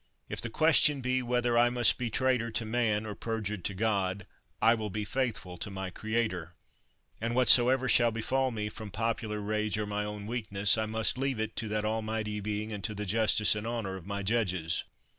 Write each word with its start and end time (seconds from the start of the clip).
If 0.29 0.41
the 0.41 0.49
question 0.49 1.01
be 1.01 1.21
whether 1.21 1.59
I 1.59 1.69
must 1.69 1.99
be 1.99 2.09
traitor 2.09 2.49
to 2.49 2.65
man 2.65 3.05
or 3.05 3.13
perjured 3.13 3.63
to 3.65 3.75
God, 3.75 4.25
I 4.59 4.73
will 4.73 4.89
be 4.89 5.05
faithful 5.05 5.59
to 5.59 5.69
my 5.69 5.91
creator. 5.91 6.55
And 7.21 7.35
whatsoever 7.35 7.87
shall 7.87 8.09
befall 8.09 8.49
me 8.49 8.67
from 8.67 8.89
popular 8.89 9.39
rage 9.41 9.77
or 9.77 9.85
my 9.85 10.03
own 10.03 10.25
weak 10.25 10.51
ness, 10.51 10.75
I 10.75 10.87
must 10.87 11.19
leave 11.19 11.39
it 11.39 11.55
to 11.57 11.67
that 11.67 11.85
Almighty 11.85 12.39
Being 12.39 12.73
and 12.73 12.83
to 12.85 12.95
the 12.95 13.05
justice 13.05 13.53
and 13.53 13.67
honor 13.67 13.95
of 13.95 14.07
my 14.07 14.23
judges. 14.23 14.85